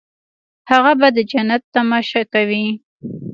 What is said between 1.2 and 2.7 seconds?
جنت تماشه کوي.